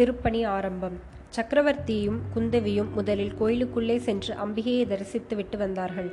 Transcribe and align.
திருப்பணி 0.00 0.44
ஆரம்பம். 0.56 0.94
சக்கரவர்த்தியும் 1.36 2.20
குந்தவியும் 2.34 2.88
முதலில் 2.94 3.34
கோயிலுக்குள்ளே 3.40 3.96
சென்று 4.06 4.32
அம்பிகையை 4.44 4.84
தரிசித்து 4.88 5.34
விட்டு 5.36 5.56
வந்தார்கள். 5.58 6.08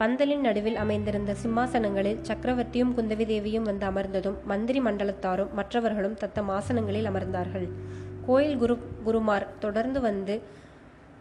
பந்தலின் 0.00 0.44
நடுவில் 0.46 0.78
அமைந்திருந்த 0.82 1.32
சிம்மாசனங்களில் 1.42 2.22
சக்கரவர்த்தியும் 2.28 2.94
குந்தவி 2.98 3.26
தேவியும் 3.32 3.66
வந்து 3.70 3.86
அமர்ந்ததும் 3.86 4.38
மந்திரி 4.44 4.80
மண்டலத்தாரும் 4.80 5.52
மற்றவர்களும் 5.52 6.16
தத்தம் 6.22 6.50
ஆசனங்களில் 6.58 7.08
அமர்ந்தார்கள். 7.10 7.66
கோயில் 8.26 8.56
குரு 8.56 8.76
குருமார் 9.04 9.48
தொடர்ந்து 9.58 10.00
வந்து 10.00 10.36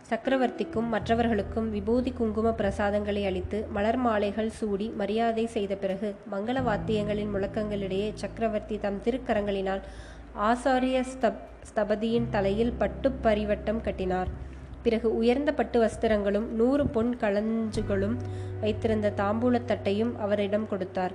சக்கரவர்த்திக்கும் 0.10 0.88
மற்றவர்களுக்கும் 0.94 1.70
விபூதி 1.70 2.12
குங்கும 2.12 2.50
பிரசாதங்களை 2.52 3.26
அளித்து 3.26 3.60
மலர் 3.76 4.02
மாலைகள் 4.06 4.56
சூடி 4.60 4.90
மரியாதை 5.02 5.46
செய்த 5.48 5.76
பிறகு 5.76 6.16
மங்கள 6.32 6.64
வாத்தியங்களின் 6.70 7.34
முழக்கங்களிடையே 7.36 8.10
சக்கரவர்த்தி 8.14 8.78
தம் 8.80 9.02
திருக்கரங்களினால் 9.06 9.84
ஆசாரிய 10.50 11.00
ஸ்தப் 11.12 11.42
ஸ்தபதியின் 11.70 12.28
தலையில் 12.30 12.74
பட்டு 12.74 13.10
பரிவட்டம் 13.24 13.82
கட்டினார். 13.82 14.32
பிறகு 14.84 15.08
உயர்ந்த 15.18 15.54
பட்டு 15.54 15.78
வஸ்திரங்களும் 15.84 16.48
நூறு 16.60 16.88
பொன் 16.88 17.12
களஞ்சுகளும் 17.24 18.18
வைத்திருந்த 18.62 19.14
தாம்பூலத்தட்டையும் 19.22 20.14
அவரிடம் 20.16 20.68
கொடுத்தார். 20.68 21.14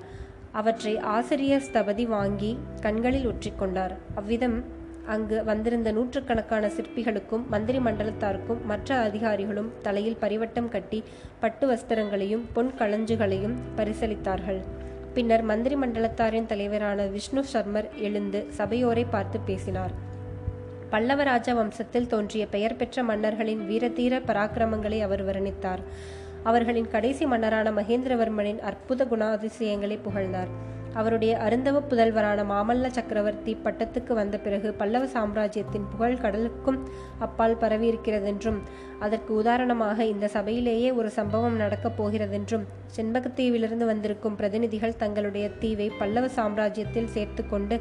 அவற்றை 0.52 0.98
ஆசிரியர் 0.98 1.64
ஸ்தபதி 1.68 2.04
வாங்கி 2.06 2.58
கண்களில் 2.80 3.26
ஒற்றிக்கொண்டார் 3.32 3.94
அவ்விதம் 4.14 4.58
அங்கு 5.14 5.44
வந்திருந்த 5.44 5.88
நூற்றுக்கணக்கான 5.92 6.70
சிற்பிகளுக்கும் 6.76 7.44
மந்திரி 7.48 7.78
மண்டலத்தாருக்கும் 7.78 8.62
மற்ற 8.64 8.96
அதிகாரிகளும் 9.08 9.70
தலையில் 9.82 10.20
பரிவட்டம் 10.20 10.68
கட்டி 10.68 10.98
பட்டு 11.40 11.66
வஸ்திரங்களையும் 11.72 12.44
பொன் 12.52 12.72
களஞ்சுகளையும் 12.78 13.54
பரிசளித்தார்கள். 13.76 14.60
பின்னர் 15.14 15.42
மந்திரி 15.42 15.76
மண்டலத்தாரின் 15.76 16.46
தலைவரான 16.46 17.06
விஷ்ணு 17.06 17.44
சர்மர் 17.52 17.88
எழுந்து 18.06 18.46
சபையோரை 18.50 19.04
பார்த்து 19.04 19.38
பேசினார். 19.40 19.94
பல்லவ 20.90 21.22
ராஜ 21.22 21.54
வம்சத்தில் 21.54 22.06
தோன்றிய 22.06 22.46
பெயர் 22.46 22.76
பெற்ற 22.76 23.02
மன்னர்களின் 23.02 23.62
வீரதீர 23.68 24.20
பராக்கிரமங்களை 24.26 25.00
அவர் 25.00 25.24
வர்ணித்தார். 25.26 25.82
அவர்களின் 26.42 26.90
கடைசி 26.90 27.26
மன்னரான 27.26 27.70
மகேந்திரவர்மனின் 27.70 28.60
அற்புத 28.60 29.04
குணாதிசயங்களை 29.04 29.98
புகழ்ந்தார். 30.02 30.48
அவருடைய 30.94 31.38
அருந்தவ 31.38 31.80
புதல்வரான 31.88 32.44
மாமல்ல 32.44 32.86
சக்கரவர்த்தி 32.86 33.56
பட்டத்துக்கு 33.64 34.12
வந்த 34.12 34.38
பிறகு 34.38 34.72
பல்லவ 34.72 35.06
சாம்ராஜ்யத்தின் 35.06 35.88
புகழ் 35.90 36.20
கடலுக்கும் 36.20 36.78
அப்பால் 37.18 37.56
பரவியிருக்கிறதென்றும் 37.56 38.60
அதற்கு 38.98 39.34
உதாரணமாக 39.34 40.04
இந்த 40.04 40.28
சபையிலேயே 40.28 40.92
ஒரு 40.92 41.10
சம்பவம் 41.10 41.56
நடக்கப் 41.56 41.96
போகிறதென்றும் 41.96 42.64
செண்பகத்தீவிலிருந்து 42.96 43.84
வந்திருக்கும் 43.84 44.36
பிரதிநிதிகள் 44.36 44.96
தங்களுடைய 44.96 45.48
தீவை 45.58 45.88
பல்லவ 45.98 46.28
சாம்ராஜ்யத்தில் 46.36 47.12
சேர்த்து 47.12 47.44
கொண்டு 47.48 47.78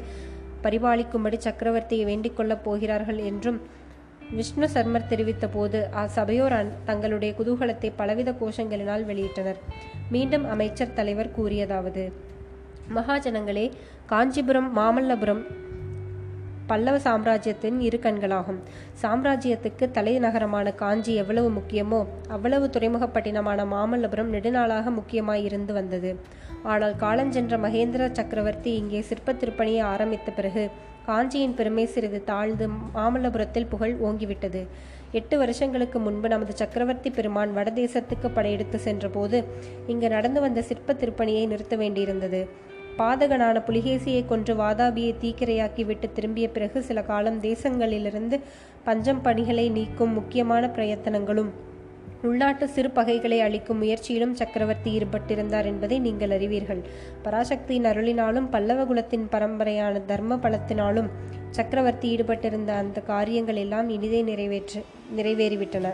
பரிபாலிக்கும்படி 0.66 1.38
சக்கரவர்த்தியை 1.46 2.04
வேண்டிக் 2.04 2.36
கொள்ளப் 2.36 2.64
போகிறார்கள் 2.64 3.18
என்றும் 3.30 3.60
விஷ்ணு 4.30 4.68
சர்மர் 4.74 5.06
தெரிவித்த 5.06 5.46
போது 5.48 5.88
அச்சபையோர் 5.92 6.54
தங்களுடைய 6.84 7.34
குதூகலத்தை 7.38 7.92
பலவித 7.96 8.30
கோஷங்களினால் 8.40 9.04
வெளியிட்டனர். 9.10 9.60
மீண்டும் 10.10 10.50
அமைச்சர் 10.50 10.92
தலைவர் 10.92 11.34
கூறியதாவது 11.38 12.12
மகாஜனங்களே 12.94 13.70
காஞ்சிபுரம் 14.06 14.76
மாமல்லபுரம் 14.76 15.42
பல்லவ 16.70 16.96
சாம்ராஜ்யத்தின் 16.98 17.76
இரு 17.80 17.98
கண்களாகும். 18.04 18.58
சாம்ராஜ்யத்துக்கு 19.02 19.84
தலைநகரமான 19.96 20.74
காஞ்சி 20.74 21.12
எவ்வளவு 21.14 21.48
முக்கியமோ 21.50 22.00
அவ்வளவு 22.36 22.66
துறைமுகப்பட்டினமான 22.74 23.66
மாமல்லபுரம் 23.74 24.32
நெடுநாளாக 24.34 24.90
முக்கியமாய் 24.90 25.46
இருந்து 25.48 25.72
வந்தது. 25.72 26.10
ஆனால் 26.72 26.96
காலஞ்சென்ற 27.04 27.56
மகேந்திர 27.66 28.10
சக்கரவர்த்தி 28.12 28.72
இங்கே 28.80 29.00
சிற்ப 29.10 29.32
திருப்பணியை 29.32 29.82
ஆரம்பித்த 29.92 30.30
பிறகு 30.30 30.64
காஞ்சியின் 31.08 31.56
பெருமை 31.58 31.86
சிறிது 31.86 32.20
தாழ்ந்து 32.24 32.66
மாமல்லபுரத்தில் 32.98 33.70
புகழ் 33.72 33.96
ஓங்கிவிட்டது. 34.06 34.62
எட்டு 35.18 35.34
வருஷங்களுக்கு 35.38 35.98
முன்பு 35.98 36.28
நமது 36.28 36.52
சக்கரவர்த்தி 36.56 37.10
பெருமான் 37.10 37.52
வடதேசத்துக்கு 37.58 38.28
படையெடுத்து 38.28 38.78
சென்றபோது 38.86 39.38
இங்கு 39.92 40.08
நடந்து 40.08 40.40
வந்த 40.40 40.62
சிற்ப 40.70 40.96
திருப்பணியை 41.02 41.44
நிறுத்த 41.52 41.76
வேண்டியிருந்தது. 41.76 42.40
பாதகனான 42.98 43.56
புலிகேசியை 43.66 44.26
கொன்று 44.26 44.54
வாதாபியை 44.54 45.12
தீக்கிரையாக்கிவிட்டு 45.22 46.12
திரும்பிய 46.12 46.48
பிறகு 46.48 46.82
சில 46.82 47.02
காலம் 47.02 47.42
தேசங்களிலிருந்து 47.42 48.40
பஞ்சம் 48.84 49.22
பணிகளை 49.22 49.70
நீக்கும் 49.70 50.12
முக்கியமான 50.12 50.66
பிரயத்தனங்களும் 50.66 51.50
உள்நாட்டு 52.22 52.68
சிறு 52.68 52.90
பகைகளை 52.90 53.40
அளிக்கும் 53.40 53.82
முயற்சியிலும் 53.82 54.32
சக்கரவர்த்தி 54.32 54.90
ஈடுபட்டிருந்தார் 54.98 55.64
என்பதை 55.64 55.98
நீங்கள் 55.98 56.30
அறிவீர்கள். 56.30 56.82
பராசக்தியின் 57.24 57.88
அருளினாலும் 57.92 58.50
பல்லவ 58.50 58.84
குலத்தின் 58.84 59.28
பரம்பரையான 59.32 60.04
தர்ம 60.04 60.36
பலத்தினாலும் 60.36 61.10
சக்கரவர்த்தி 61.50 62.16
ஈடுபட்டிருந்த 62.16 62.68
அந்த 62.68 63.00
காரியங்கள் 63.00 63.56
எல்லாம் 63.56 63.88
இனிதே 63.88 64.22
நிறைவேற்று 64.22 64.84
நிறைவேறிவிட்டன. 65.16 65.92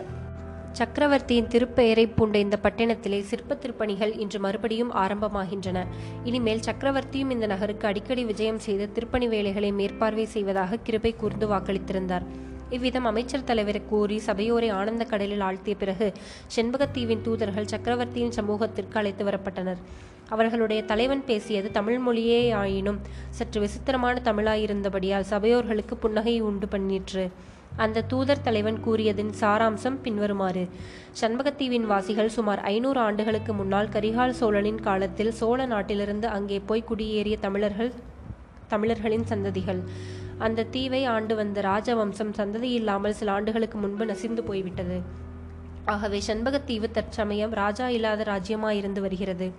சக்கரவர்த்தியின் 0.77 1.49
திருப்பெயரை 1.53 2.03
பூண்ட 2.15 2.37
இந்த 2.37 2.57
பட்டணத்திலே 2.63 3.17
சிற்ப 3.31 3.57
திருப்பணிகள் 3.63 4.13
இன்று 4.19 4.39
மறுபடியும் 4.39 4.93
ஆரம்பமாகின்றன. 4.93 5.79
இனிமேல் 6.23 6.63
சக்கரவர்த்தியும் 6.67 7.33
இந்த 7.35 7.45
நகருக்கு 7.45 7.87
அடிக்கடி 7.87 8.23
விஜயம் 8.25 8.59
செய்து 8.59 8.91
திருப்பணி 8.91 9.27
வேலைகளை 9.27 9.71
மேற்பார்வை 9.71 10.25
செய்வதாக 10.25 10.77
கிருபை 10.77 11.11
கூர்ந்து 11.15 11.47
வாக்களித்திருந்தார். 11.47 12.25
இவ்விதம் 12.69 13.05
அமைச்சர் 13.05 13.43
தலைவரை 13.43 13.81
கூறி 13.85 14.17
சபையோரை 14.19 14.69
ஆனந்த 14.69 15.03
கடலில் 15.03 15.45
ஆழ்த்திய 15.49 15.75
பிறகு 15.77 16.07
செண்பகத்தீவின் 16.55 17.21
தூதர்கள் 17.21 17.71
சக்கரவர்த்தியின் 17.75 18.35
சமூகத்திற்கு 18.39 18.97
அழைத்து 18.97 19.25
வரப்பட்டனர். 19.25 19.79
அவர்களுடைய 20.29 20.81
தலைவன் 20.83 21.25
பேசியது 21.25 21.71
தமிழ் 21.71 21.97
மொழியே 21.97 22.51
ஆயினும் 22.51 23.01
சற்று 23.29 23.59
விசித்திரமான 23.61 24.21
தமிழாயிருந்தபடியால் 24.25 25.31
சபையோர்களுக்கு 25.33 25.95
புன்னகை 25.95 26.39
உண்டு 26.41 26.67
பண்ணிற்று. 26.67 27.25
அந்த 27.75 28.01
தூதர் 28.01 28.41
தலைவன் 28.41 28.79
கூறியதின் 28.85 29.31
சாராம்சம் 29.39 30.01
பின்வருமாறு. 30.01 30.69
சண்பகத்தீவின் 31.21 31.85
வாசிகள் 31.85 32.29
சுமார் 32.29 32.59
ஐநூறு 32.59 32.99
ஆண்டுகளுக்கு 32.99 33.53
முன்னால் 33.53 33.87
கரிகால் 33.87 34.29
சோழனின் 34.29 34.81
காலத்தில் 34.81 35.31
சோழ 35.31 35.65
நாட்டிலிருந்து 35.65 36.27
அங்கே 36.27 36.59
போய் 36.59 36.83
குடியேறிய 36.89 37.39
தமிழர்கள் 37.39 37.93
தமிழர்களின் 38.67 39.25
சந்ததிகள். 39.29 39.81
அந்த 40.37 40.63
தீவை 40.63 41.05
ஆண்டு 41.05 41.35
வந்த 41.35 41.61
ராஜவம்சம் 41.61 42.33
சந்ததி 42.37 42.61
இல்லாமல் 42.61 43.13
சில 43.13 43.31
ஆண்டுகளுக்கு 43.31 43.77
முன்பு 43.77 44.05
நசிந்து 44.05 44.43
போய்விட்டது. 44.43 45.01
ஆகவே 45.85 46.21
சண்பகத்தீவு 46.27 46.91
தற்சமயம் 46.91 47.51
ராஜா 47.51 47.89
இல்லாத 47.89 48.23
ராஜ்யமாயிருந்து 48.23 48.99
வருகிறது. 48.99 49.51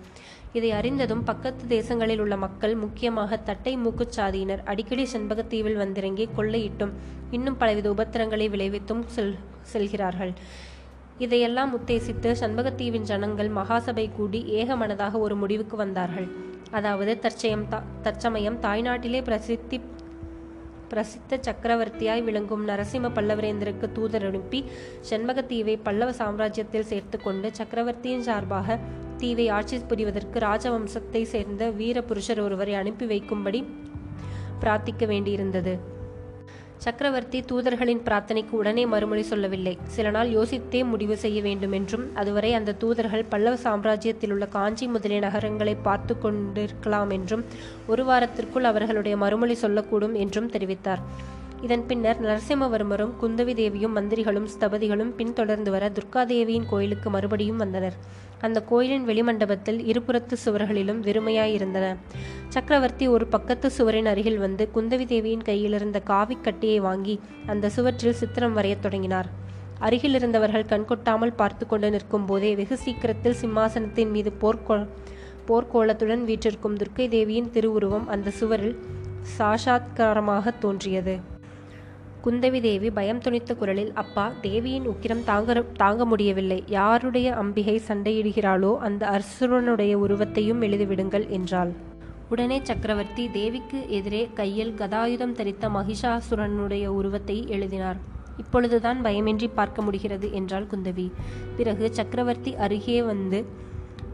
இதை 0.57 0.69
அறிந்ததும் 0.71 1.23
பக்கத்து 1.23 1.63
தேசங்களில் 1.75 2.21
உள்ள 2.23 2.35
மக்கள் 2.37 2.75
முக்கியமாக 2.75 3.37
தட்டை 3.37 3.73
மூக்குச்சாதியினர் 3.77 4.61
அடிக்கடி 4.71 5.05
செண்பகத்தீவில் 5.13 5.81
வந்திறங்கி 5.83 6.25
கொள்ளையிட்டும் 6.37 6.93
இன்னும் 7.31 7.57
பலவித 7.57 7.87
உபத்திரங்களை 7.95 8.47
விளைவித்தும் 8.55 9.03
செல் 9.07 9.35
செல்கிறார்கள். 9.71 10.33
இதையெல்லாம் 11.17 11.71
உத்தேசித்து 11.77 12.29
சண்பகத்தீவின் 12.41 13.07
ஜனங்கள் 13.11 13.49
மகாசபை 13.49 14.05
கூடி 14.11 14.39
ஏகமனதாக 14.59 15.19
ஒரு 15.19 15.35
முடிவுக்கு 15.35 15.75
வந்தார்கள். 15.77 16.27
அதாவது 16.71 17.11
தற்சயம் 17.25 17.67
தா 17.67 17.79
தற்சமயம் 18.01 18.57
தாய்நாட்டிலே 18.59 19.19
பிரசித்தி 19.21 19.77
பிரசித்த 20.91 21.37
சக்கரவர்த்தியாய் 21.47 22.23
விளங்கும் 22.23 22.63
நரசிம்ம 22.69 23.09
பல்லவரேந்தருக்கு 23.17 23.87
தூதர் 23.91 24.25
அனுப்பி 24.25 24.59
செண்பகத்தீவை 25.09 25.75
பல்லவ 25.83 26.11
சாம்ராஜ்யத்தில் 26.19 26.89
சேர்த்து 26.91 27.17
கொண்டு 27.21 27.49
சக்கரவர்த்தியின் 27.51 28.27
சார்பாக 28.27 28.77
தீவை 29.17 29.47
ஆட்சி 29.57 29.77
புரிவதற்கு 29.89 30.37
ராஜவம்சத்தை 30.47 31.23
சேர்ந்த 31.33 31.69
வீர 31.79 32.01
புருஷர் 32.01 32.41
ஒருவரை 32.45 32.73
அனுப்பி 32.73 33.05
வைக்கும்படி 33.05 33.61
பிரார்த்திக்க 34.61 35.05
வேண்டியிருந்தது. 35.11 35.73
சக்கரவர்த்தி 36.77 37.39
தூதர்களின் 37.49 38.01
பிரார்த்தனைக்கு 38.05 38.53
உடனே 38.59 38.83
மறுமொழி 38.85 39.23
சொல்லவில்லை. 39.23 39.73
சில 39.95 40.09
நாள் 40.09 40.29
யோசித்தே 40.29 40.81
முடிவு 40.85 41.15
செய்ய 41.17 41.39
வேண்டும் 41.41 41.71
என்றும் 41.71 42.03
அதுவரை 42.15 42.51
அந்த 42.53 42.75
தூதர்கள் 42.81 43.29
பல்லவ 43.29 43.55
சாம்ராஜ்யத்தில் 43.63 44.31
உள்ள 44.31 44.47
காஞ்சி 44.47 44.87
முதலிய 44.87 45.19
நகரங்களை 45.19 45.75
பார்த்து 45.87 46.15
கொண்டிருக்கலாம் 46.17 47.09
என்றும் 47.09 47.45
ஒரு 47.87 48.05
வாரத்திற்குள் 48.05 48.69
அவர்களுடைய 48.71 49.17
மறுமொழி 49.17 49.57
சொல்லக்கூடும் 49.61 50.15
என்றும் 50.23 50.51
தெரிவித்தார். 50.51 51.03
இதன் 51.61 51.85
பின்னர் 51.85 52.21
நரசிம்மவர்மரும் 52.21 53.13
குந்தவி 53.21 53.53
தேவியும் 53.53 53.97
மந்திரிகளும் 53.97 54.47
ஸ்தபதிகளும் 54.59 55.15
பின்தொடர்ந்து 55.15 55.71
வர 55.71 55.89
துர்காதேவியின் 55.89 56.65
கோயிலுக்கு 56.69 57.09
மறுபடியும் 57.09 57.57
வந்தனர். 57.57 57.93
அந்த 58.41 58.63
கோயிலின் 58.63 59.07
வெளிமண்டபத்தில் 59.07 59.79
இருபுறத்து 59.85 60.33
சுவர்களிலும் 60.45 61.01
வெறுமையாயிருந்தன. 61.01 61.95
சக்கரவர்த்தி 62.47 63.07
ஒரு 63.07 63.27
பக்கத்து 63.27 63.71
சுவரின் 63.71 64.05
அருகில் 64.05 64.37
வந்து 64.37 64.69
குந்தவி 64.75 65.05
தேவியின் 65.05 65.41
கையிலிருந்த 65.41 66.01
காவிக் 66.07 66.43
கட்டியை 66.43 66.79
வாங்கி 66.79 67.19
அந்த 67.45 67.69
சுவற்றில் 67.69 68.13
சித்திரம் 68.13 68.57
வரையத் 68.57 68.81
தொடங்கினார். 68.81 69.29
அருகில் 69.79 70.13
இருந்தவர்கள் 70.13 70.63
கண்கொட்டாமல் 70.63 71.35
பார்த்து 71.35 71.67
கொண்டு 71.67 71.89
நிற்கும் 71.89 72.25
போதே 72.25 72.55
வெகு 72.55 72.77
சீக்கிரத்தில் 72.77 73.35
சிம்மாசனத்தின் 73.41 74.09
மீது 74.09 74.33
போர்க்கோ 74.41 74.87
போர்க்கோலத்துடன் 75.47 76.23
வீற்றிருக்கும் 76.23 76.77
துர்க்கை 76.77 77.07
தேவியின் 77.07 77.51
திருவுருவம் 77.51 78.07
அந்த 78.07 78.29
சுவரில் 78.29 78.79
சாஷாத்காரமாக 79.37 80.57
தோன்றியது. 80.59 81.33
குந்தவி 82.25 82.61
தேவி 82.61 82.89
பயம் 82.89 83.19
துணித்த 83.19 83.55
குரலில் 83.55 83.91
அப்பா 83.93 84.31
தேவியின் 84.41 84.85
உக்கிரம் 84.87 85.23
தாங்க 85.23 85.63
தாங்க 85.77 86.05
முடியவில்லை 86.05 86.63
யாருடைய 86.67 87.27
அம்பிகை 87.35 87.81
சண்டையிடுகிறாளோ 87.87 88.77
அந்த 88.77 89.03
அர்சுரனுடைய 89.07 89.93
உருவத்தையும் 89.93 90.61
எழுதிவிடுங்கள் 90.61 91.27
என்றாள். 91.29 91.71
உடனே 92.29 92.57
சக்கரவர்த்தி 92.63 93.29
தேவிக்கு 93.29 93.89
எதிரே 93.89 94.29
கையில் 94.33 94.73
கதாயுதம் 94.77 95.35
தரித்த 95.35 95.69
மகிஷாசுரனுடைய 95.69 96.85
உருவத்தை 96.85 97.37
எழுதினார். 97.47 97.99
இப்பொழுதுதான் 98.37 99.05
பயமின்றி 99.05 99.49
பார்க்க 99.53 99.81
முடிகிறது 99.81 100.33
என்றாள் 100.33 100.67
குந்தவி. 100.71 101.11
பிறகு 101.57 101.93
சக்கரவர்த்தி 101.93 102.55
அருகே 102.55 103.01
வந்து 103.03 103.45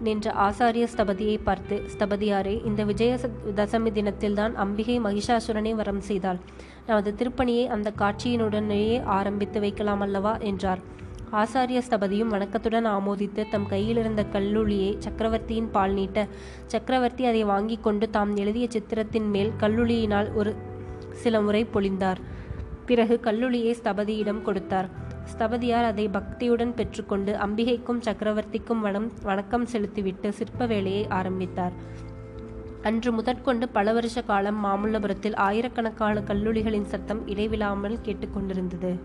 நின்ற 0.01 0.33
ஆசாரிய 0.45 0.85
ஸ்தபதியை 0.93 1.37
பார்த்து 1.43 1.75
ஸ்தபதியாரே 1.93 2.65
இந்த 2.65 2.83
விஜய 2.83 3.19
தசமி 3.55 3.91
தினத்தில்தான் 3.97 4.53
அம்பிகை 4.55 4.99
மகிஷாசுரனை 4.99 5.73
வரம் 5.75 6.01
செய்தாள். 6.01 6.39
நமது 6.87 7.11
திருப்பணியை 7.19 7.65
அந்த 7.67 7.93
காட்சியினுடனேயே 7.97 9.03
ஆரம்பித்து 9.17 9.59
வைக்கலாம் 9.59 9.99
அல்லவா? 9.99 10.37
என்றார். 10.37 10.81
ஆசாரிய 11.31 11.81
ஸ்தபதியும் 11.89 12.33
வணக்கத்துடன் 12.33 12.87
ஆமோதித்து 12.87 13.43
தம் 13.49 13.67
கையிலிருந்த 13.67 14.25
கல்லுளியை 14.33 14.89
சக்கரவர்த்தியின் 14.97 15.69
பால் 15.71 15.93
நீட்ட 15.93 16.27
சக்கரவர்த்தி 16.65 17.25
அதை 17.25 17.43
வாங்கி 17.43 17.77
கொண்டு 17.77 18.09
தாம் 18.09 18.33
எழுதிய 18.35 18.67
சித்திரத்தின் 18.69 19.29
மேல் 19.29 19.51
கல்லுளியினால் 19.59 20.29
ஒரு 20.33 20.53
சில 21.11 21.41
முறை 21.41 21.67
பொழிந்தார். 21.73 22.19
பிறகு 22.85 23.19
கல்லுளியை 23.23 23.73
ஸ்தபதியிடம் 23.81 24.41
கொடுத்தார். 24.41 25.00
ஸ்தபதியார் 25.25 25.83
அதை 25.83 26.09
பக்தியுடன் 26.09 26.73
பெற்றுக்கொண்டு 26.73 27.33
அம்பிகைக்கும் 27.33 28.01
சக்கரவர்த்திக்கும் 28.05 28.79
வனம் 28.79 29.11
வணக்கம் 29.23 29.65
செலுத்திவிட்டு 29.65 30.33
சிற்ப 30.33 30.65
வேலையை 30.65 31.07
ஆரம்பித்தார். 31.07 31.71
அன்று 32.81 33.11
முதற்கொண்டு 33.11 33.69
பல 33.69 33.93
வருஷ 33.93 34.21
காலம் 34.21 34.65
மாமல்லபுரத்தில் 34.65 35.35
ஆயிரக்கணக்கான 35.35 36.21
கல்லூரிகளின் 36.21 36.85
சத்தம் 36.85 37.27
இடைவிடாமல் 37.27 37.99
கேட்டுக்கொண்டிருந்தது. 38.05 38.99